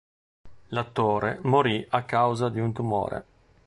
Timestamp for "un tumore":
2.59-3.25